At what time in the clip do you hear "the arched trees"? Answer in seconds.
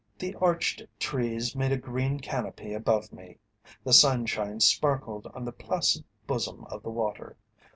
0.17-1.55